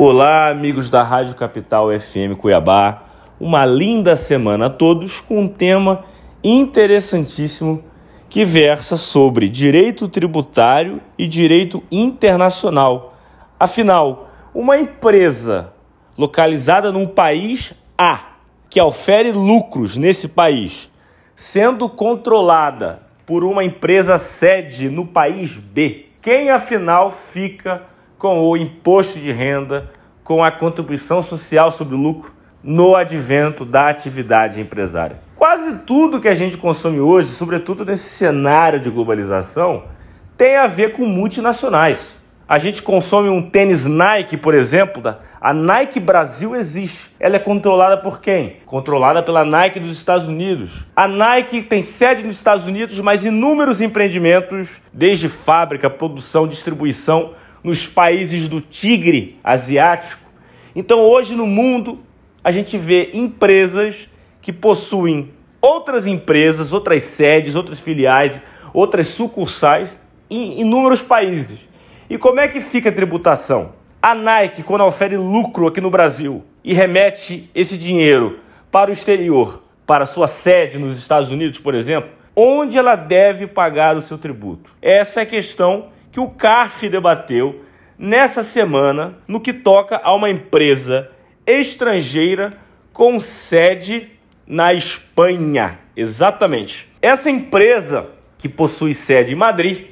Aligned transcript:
Olá, 0.00 0.48
amigos 0.48 0.88
da 0.88 1.02
Rádio 1.02 1.34
Capital 1.34 1.88
FM 1.90 2.38
Cuiabá. 2.38 3.02
Uma 3.40 3.66
linda 3.66 4.14
semana 4.14 4.66
a 4.66 4.70
todos 4.70 5.18
com 5.18 5.40
um 5.40 5.48
tema 5.48 6.04
interessantíssimo 6.40 7.82
que 8.28 8.44
versa 8.44 8.96
sobre 8.96 9.48
direito 9.48 10.06
tributário 10.06 11.00
e 11.18 11.26
direito 11.26 11.82
internacional. 11.90 13.16
Afinal, 13.58 14.28
uma 14.54 14.78
empresa 14.78 15.72
localizada 16.16 16.92
num 16.92 17.08
país 17.08 17.74
A, 17.98 18.36
que 18.70 18.80
ofere 18.80 19.32
lucros 19.32 19.96
nesse 19.96 20.28
país, 20.28 20.88
sendo 21.34 21.88
controlada 21.88 23.02
por 23.26 23.42
uma 23.42 23.64
empresa 23.64 24.16
sede 24.16 24.88
no 24.88 25.04
país 25.04 25.56
B, 25.56 26.06
quem 26.22 26.50
afinal 26.50 27.10
fica 27.10 27.82
com 28.18 28.40
o 28.40 28.56
imposto 28.56 29.20
de 29.20 29.30
renda, 29.30 29.90
com 30.24 30.42
a 30.42 30.50
contribuição 30.50 31.22
social 31.22 31.70
sobre 31.70 31.94
o 31.94 31.98
lucro 31.98 32.32
no 32.62 32.96
advento 32.96 33.64
da 33.64 33.88
atividade 33.88 34.60
empresária. 34.60 35.20
Quase 35.36 35.78
tudo 35.86 36.20
que 36.20 36.28
a 36.28 36.34
gente 36.34 36.58
consome 36.58 36.98
hoje, 36.98 37.28
sobretudo 37.28 37.84
nesse 37.84 38.08
cenário 38.10 38.80
de 38.80 38.90
globalização, 38.90 39.84
tem 40.36 40.56
a 40.56 40.66
ver 40.66 40.92
com 40.92 41.06
multinacionais. 41.06 42.18
A 42.48 42.58
gente 42.58 42.82
consome 42.82 43.28
um 43.28 43.42
tênis 43.42 43.84
Nike, 43.84 44.36
por 44.36 44.54
exemplo, 44.54 45.02
a 45.38 45.52
Nike 45.52 46.00
Brasil 46.00 46.56
existe. 46.56 47.14
Ela 47.20 47.36
é 47.36 47.38
controlada 47.38 47.98
por 47.98 48.20
quem? 48.20 48.56
Controlada 48.64 49.22
pela 49.22 49.44
Nike 49.44 49.78
dos 49.78 49.92
Estados 49.92 50.26
Unidos. 50.26 50.70
A 50.96 51.06
Nike 51.06 51.60
tem 51.62 51.82
sede 51.82 52.22
nos 52.22 52.36
Estados 52.36 52.66
Unidos, 52.66 52.98
mas 53.00 53.22
inúmeros 53.22 53.82
empreendimentos, 53.82 54.66
desde 54.90 55.28
fábrica, 55.28 55.90
produção, 55.90 56.48
distribuição, 56.48 57.34
nos 57.62 57.86
países 57.86 58.48
do 58.48 58.60
tigre 58.60 59.38
asiático. 59.42 60.22
Então, 60.74 61.00
hoje 61.00 61.34
no 61.34 61.46
mundo, 61.46 62.00
a 62.42 62.50
gente 62.50 62.78
vê 62.78 63.10
empresas 63.12 64.08
que 64.40 64.52
possuem 64.52 65.32
outras 65.60 66.06
empresas, 66.06 66.72
outras 66.72 67.02
sedes, 67.02 67.54
outras 67.54 67.80
filiais, 67.80 68.40
outras 68.72 69.08
sucursais 69.08 69.98
em 70.30 70.60
inúmeros 70.60 71.02
países. 71.02 71.58
E 72.08 72.16
como 72.16 72.40
é 72.40 72.48
que 72.48 72.60
fica 72.60 72.88
a 72.88 72.92
tributação? 72.92 73.72
A 74.00 74.14
Nike, 74.14 74.62
quando 74.62 74.84
ofere 74.84 75.16
lucro 75.16 75.66
aqui 75.66 75.80
no 75.80 75.90
Brasil 75.90 76.44
e 76.62 76.72
remete 76.72 77.50
esse 77.54 77.76
dinheiro 77.76 78.38
para 78.70 78.90
o 78.90 78.92
exterior, 78.92 79.62
para 79.86 80.06
sua 80.06 80.26
sede 80.26 80.78
nos 80.78 80.96
Estados 80.96 81.30
Unidos, 81.30 81.58
por 81.58 81.74
exemplo, 81.74 82.10
onde 82.36 82.78
ela 82.78 82.94
deve 82.94 83.46
pagar 83.46 83.96
o 83.96 84.00
seu 84.00 84.16
tributo? 84.16 84.72
Essa 84.80 85.20
é 85.20 85.22
a 85.24 85.26
questão 85.26 85.88
que 86.10 86.20
o 86.20 86.28
CARF 86.28 86.88
debateu 86.88 87.64
nessa 87.98 88.42
semana 88.42 89.18
no 89.26 89.40
que 89.40 89.52
toca 89.52 90.00
a 90.02 90.14
uma 90.14 90.30
empresa 90.30 91.10
estrangeira 91.46 92.58
com 92.92 93.18
sede 93.20 94.10
na 94.46 94.72
Espanha. 94.72 95.78
Exatamente. 95.96 96.88
Essa 97.02 97.30
empresa 97.30 98.06
que 98.38 98.48
possui 98.48 98.94
sede 98.94 99.32
em 99.32 99.36
Madrid 99.36 99.86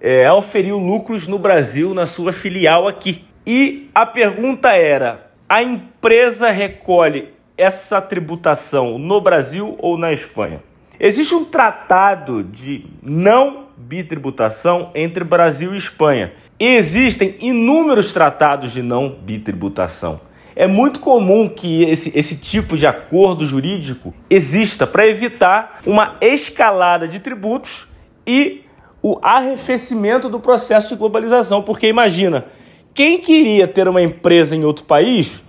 é, 0.00 0.30
oferiu 0.30 0.78
lucros 0.78 1.28
no 1.28 1.38
Brasil 1.38 1.94
na 1.94 2.06
sua 2.06 2.32
filial 2.32 2.88
aqui. 2.88 3.24
E 3.46 3.90
a 3.94 4.04
pergunta 4.04 4.70
era: 4.70 5.30
a 5.48 5.62
empresa 5.62 6.50
recolhe 6.50 7.32
essa 7.56 8.00
tributação 8.00 8.98
no 8.98 9.20
Brasil 9.20 9.76
ou 9.78 9.96
na 9.96 10.12
Espanha? 10.12 10.62
Existe 10.98 11.34
um 11.34 11.44
tratado 11.44 12.42
de 12.42 12.86
não 13.02 13.63
bitributação 13.76 14.90
entre 14.94 15.24
Brasil 15.24 15.74
e 15.74 15.78
Espanha. 15.78 16.32
E 16.58 16.66
existem 16.76 17.36
inúmeros 17.40 18.12
tratados 18.12 18.72
de 18.72 18.82
não 18.82 19.10
bitributação. 19.10 20.20
É 20.56 20.68
muito 20.68 21.00
comum 21.00 21.48
que 21.48 21.82
esse, 21.82 22.12
esse 22.14 22.36
tipo 22.36 22.76
de 22.76 22.86
acordo 22.86 23.44
jurídico 23.44 24.14
exista 24.30 24.86
para 24.86 25.06
evitar 25.06 25.80
uma 25.84 26.16
escalada 26.20 27.08
de 27.08 27.18
tributos 27.18 27.88
e 28.24 28.62
o 29.02 29.18
arrefecimento 29.20 30.28
do 30.28 30.38
processo 30.38 30.90
de 30.90 30.96
globalização. 30.96 31.60
Porque 31.60 31.88
imagina, 31.88 32.46
quem 32.94 33.18
queria 33.18 33.66
ter 33.66 33.88
uma 33.88 34.00
empresa 34.00 34.54
em 34.54 34.64
outro 34.64 34.84
país 34.84 35.42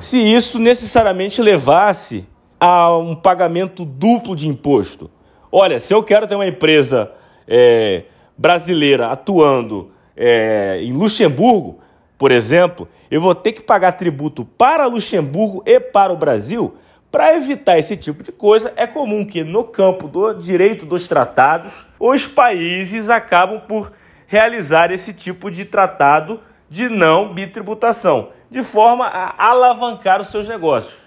se 0.00 0.18
isso 0.18 0.58
necessariamente 0.58 1.40
levasse 1.42 2.26
a 2.58 2.96
um 2.96 3.14
pagamento 3.14 3.84
duplo 3.84 4.34
de 4.34 4.48
imposto? 4.48 5.10
Olha, 5.52 5.78
se 5.78 5.92
eu 5.92 6.02
quero 6.02 6.26
ter 6.26 6.34
uma 6.34 6.46
empresa 6.46 7.12
é, 7.46 8.04
brasileira 8.36 9.08
atuando 9.08 9.90
é, 10.16 10.80
em 10.82 10.92
Luxemburgo, 10.92 11.80
por 12.18 12.30
exemplo, 12.30 12.88
eu 13.10 13.20
vou 13.20 13.34
ter 13.34 13.52
que 13.52 13.60
pagar 13.60 13.92
tributo 13.92 14.44
para 14.44 14.86
Luxemburgo 14.86 15.62
e 15.66 15.78
para 15.78 16.12
o 16.12 16.16
Brasil. 16.16 16.76
Para 17.10 17.34
evitar 17.34 17.78
esse 17.78 17.96
tipo 17.96 18.22
de 18.22 18.32
coisa, 18.32 18.72
é 18.76 18.86
comum 18.86 19.24
que 19.24 19.44
no 19.44 19.64
campo 19.64 20.08
do 20.08 20.32
direito 20.34 20.84
dos 20.84 21.06
tratados, 21.06 21.86
os 22.00 22.26
países 22.26 23.08
acabam 23.08 23.60
por 23.60 23.92
realizar 24.26 24.90
esse 24.90 25.12
tipo 25.12 25.50
de 25.50 25.64
tratado 25.64 26.40
de 26.68 26.88
não 26.88 27.32
bitributação, 27.32 28.30
de 28.50 28.62
forma 28.62 29.06
a 29.06 29.50
alavancar 29.50 30.20
os 30.20 30.28
seus 30.28 30.48
negócios. 30.48 31.05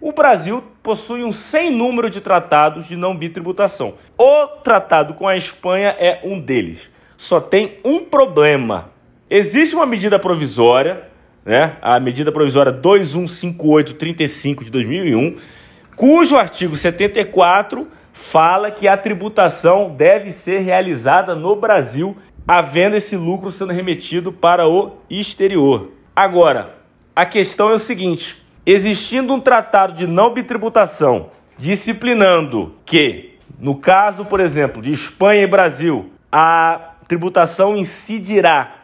O 0.00 0.12
Brasil 0.12 0.62
possui 0.80 1.24
um 1.24 1.32
sem 1.32 1.72
número 1.72 2.08
de 2.08 2.20
tratados 2.20 2.86
de 2.86 2.94
não 2.94 3.16
bitributação. 3.16 3.94
O 4.16 4.46
tratado 4.62 5.14
com 5.14 5.26
a 5.26 5.36
Espanha 5.36 5.88
é 5.98 6.20
um 6.22 6.38
deles. 6.38 6.88
Só 7.16 7.40
tem 7.40 7.78
um 7.84 8.04
problema. 8.04 8.92
Existe 9.28 9.74
uma 9.74 9.84
medida 9.84 10.16
provisória, 10.16 11.08
né? 11.44 11.76
a 11.82 11.98
medida 11.98 12.30
provisória 12.30 12.70
215835 12.70 14.64
de 14.64 14.70
2001, 14.70 15.36
cujo 15.96 16.36
artigo 16.36 16.76
74 16.76 17.88
fala 18.12 18.70
que 18.70 18.86
a 18.86 18.96
tributação 18.96 19.94
deve 19.96 20.30
ser 20.30 20.60
realizada 20.60 21.34
no 21.34 21.56
Brasil, 21.56 22.16
havendo 22.46 22.94
esse 22.96 23.16
lucro 23.16 23.50
sendo 23.50 23.72
remetido 23.72 24.32
para 24.32 24.68
o 24.68 24.98
exterior. 25.10 25.90
Agora, 26.14 26.76
a 27.16 27.26
questão 27.26 27.70
é 27.70 27.74
o 27.74 27.78
seguinte: 27.80 28.40
existindo 28.70 29.32
um 29.32 29.40
tratado 29.40 29.94
de 29.94 30.06
não 30.06 30.34
bitributação 30.34 31.30
disciplinando 31.56 32.74
que, 32.84 33.38
no 33.58 33.74
caso, 33.74 34.26
por 34.26 34.40
exemplo, 34.40 34.82
de 34.82 34.92
Espanha 34.92 35.42
e 35.42 35.46
Brasil, 35.46 36.12
a 36.30 36.92
tributação 37.08 37.74
incidirá 37.74 38.74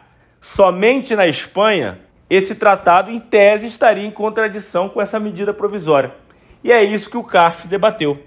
somente 0.41 1.15
na 1.15 1.27
Espanha, 1.27 1.99
esse 2.27 2.55
tratado, 2.55 3.11
em 3.11 3.19
tese, 3.19 3.67
estaria 3.67 4.03
em 4.03 4.09
contradição 4.09 4.89
com 4.89 4.99
essa 4.99 5.19
medida 5.19 5.53
provisória. 5.53 6.15
E 6.63 6.71
é 6.71 6.83
isso 6.83 7.07
que 7.07 7.17
o 7.17 7.23
CARF 7.23 7.67
debateu. 7.67 8.23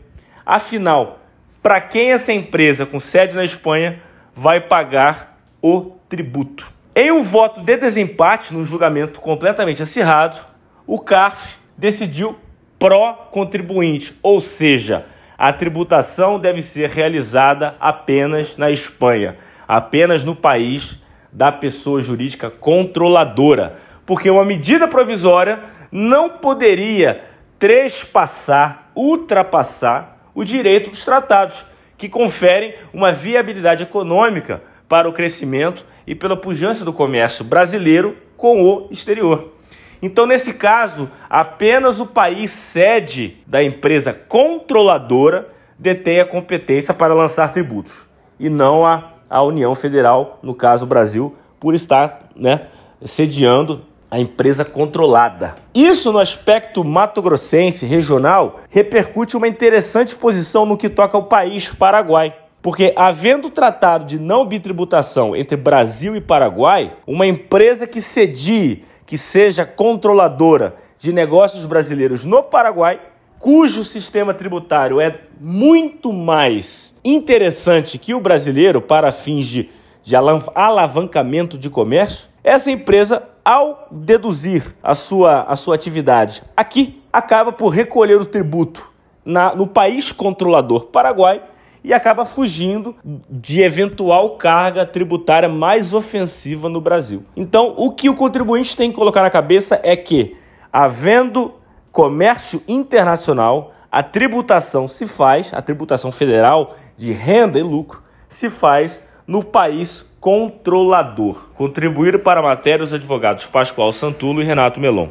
Afinal, 0.46 1.18
para 1.60 1.80
quem 1.80 2.12
essa 2.12 2.32
empresa 2.32 2.86
com 2.86 3.00
sede 3.00 3.34
na 3.34 3.44
Espanha 3.44 4.00
vai 4.32 4.60
pagar 4.60 5.36
o 5.60 5.96
tributo? 6.08 6.72
Em 6.94 7.10
um 7.10 7.20
voto 7.20 7.60
de 7.60 7.76
desempate, 7.76 8.54
num 8.54 8.64
julgamento 8.64 9.20
completamente 9.20 9.82
acirrado, 9.82 10.38
o 10.88 10.98
CARF 10.98 11.58
decidiu 11.76 12.34
pró-contribuinte, 12.78 14.18
ou 14.22 14.40
seja, 14.40 15.04
a 15.36 15.52
tributação 15.52 16.40
deve 16.40 16.62
ser 16.62 16.88
realizada 16.88 17.76
apenas 17.78 18.56
na 18.56 18.70
Espanha, 18.70 19.36
apenas 19.68 20.24
no 20.24 20.34
país 20.34 20.98
da 21.30 21.52
pessoa 21.52 22.00
jurídica 22.00 22.50
controladora, 22.50 23.76
porque 24.06 24.30
uma 24.30 24.46
medida 24.46 24.88
provisória 24.88 25.60
não 25.92 26.30
poderia 26.30 27.22
trespassar, 27.58 28.90
ultrapassar 28.96 30.30
o 30.34 30.42
direito 30.42 30.88
dos 30.88 31.04
tratados, 31.04 31.66
que 31.98 32.08
conferem 32.08 32.74
uma 32.94 33.12
viabilidade 33.12 33.82
econômica 33.82 34.62
para 34.88 35.06
o 35.06 35.12
crescimento 35.12 35.84
e 36.06 36.14
pela 36.14 36.36
pujança 36.36 36.82
do 36.82 36.94
comércio 36.94 37.44
brasileiro 37.44 38.16
com 38.38 38.62
o 38.62 38.88
exterior. 38.90 39.57
Então, 40.00 40.26
nesse 40.26 40.52
caso, 40.52 41.10
apenas 41.28 41.98
o 41.98 42.06
país 42.06 42.50
sede 42.50 43.38
da 43.46 43.62
empresa 43.62 44.12
controladora 44.12 45.48
detém 45.78 46.20
a 46.20 46.26
competência 46.26 46.94
para 46.94 47.14
lançar 47.14 47.52
tributos 47.52 48.06
e 48.38 48.48
não 48.48 48.86
a, 48.86 49.12
a 49.28 49.42
União 49.42 49.74
Federal, 49.74 50.38
no 50.42 50.54
caso 50.54 50.84
o 50.84 50.88
Brasil, 50.88 51.36
por 51.58 51.74
estar 51.74 52.28
né, 52.36 52.66
sediando 53.04 53.82
a 54.10 54.18
empresa 54.18 54.64
controlada. 54.64 55.54
Isso 55.74 56.10
no 56.12 56.18
aspecto 56.18 56.82
mato-grossense 56.82 57.84
regional 57.84 58.60
repercute 58.70 59.36
uma 59.36 59.48
interessante 59.48 60.16
posição 60.16 60.64
no 60.64 60.78
que 60.78 60.88
toca 60.88 61.16
ao 61.16 61.24
país 61.24 61.68
Paraguai. 61.68 62.34
Porque, 62.60 62.92
havendo 62.96 63.50
tratado 63.50 64.04
de 64.04 64.18
não 64.18 64.44
bitributação 64.44 65.36
entre 65.36 65.56
Brasil 65.56 66.16
e 66.16 66.20
Paraguai, 66.20 66.96
uma 67.06 67.26
empresa 67.26 67.86
que 67.86 68.00
cedie 68.00 68.84
que 69.08 69.16
seja 69.16 69.64
controladora 69.64 70.76
de 70.98 71.14
negócios 71.14 71.64
brasileiros 71.64 72.26
no 72.26 72.42
Paraguai, 72.42 73.00
cujo 73.38 73.82
sistema 73.82 74.34
tributário 74.34 75.00
é 75.00 75.20
muito 75.40 76.12
mais 76.12 76.94
interessante 77.02 77.96
que 77.96 78.12
o 78.12 78.20
brasileiro 78.20 78.82
para 78.82 79.10
fins 79.10 79.46
de, 79.46 79.70
de 80.04 80.14
alavancamento 80.14 81.56
de 81.56 81.70
comércio, 81.70 82.28
essa 82.44 82.70
empresa 82.70 83.22
ao 83.42 83.88
deduzir 83.90 84.76
a 84.82 84.94
sua, 84.94 85.40
a 85.44 85.56
sua 85.56 85.74
atividade 85.74 86.42
aqui, 86.54 87.02
acaba 87.10 87.50
por 87.50 87.68
recolher 87.68 88.20
o 88.20 88.26
tributo 88.26 88.90
na, 89.24 89.54
no 89.54 89.66
país 89.66 90.12
controlador 90.12 90.84
Paraguai 90.88 91.42
e 91.82 91.94
acaba 91.94 92.24
fugindo 92.24 92.94
de 93.30 93.62
eventual 93.62 94.36
carga 94.36 94.84
tributária 94.84 95.48
mais 95.48 95.94
ofensiva 95.94 96.68
no 96.68 96.80
Brasil. 96.80 97.24
Então, 97.36 97.74
o 97.76 97.92
que 97.92 98.08
o 98.08 98.14
contribuinte 98.14 98.76
tem 98.76 98.90
que 98.90 98.96
colocar 98.96 99.22
na 99.22 99.30
cabeça 99.30 99.80
é 99.82 99.96
que, 99.96 100.36
havendo 100.72 101.54
comércio 101.92 102.62
internacional, 102.68 103.72
a 103.90 104.02
tributação 104.02 104.86
se 104.86 105.06
faz, 105.06 105.52
a 105.52 105.62
tributação 105.62 106.12
federal 106.12 106.76
de 106.96 107.12
renda 107.12 107.58
e 107.58 107.62
lucro, 107.62 108.02
se 108.28 108.50
faz 108.50 109.02
no 109.26 109.42
país 109.42 110.04
controlador. 110.20 111.48
Contribuíram 111.54 112.18
para 112.18 112.40
a 112.40 112.42
matéria 112.42 112.84
os 112.84 112.92
advogados 112.92 113.46
Pascoal 113.46 113.92
Santulo 113.92 114.42
e 114.42 114.44
Renato 114.44 114.80
Melon. 114.80 115.08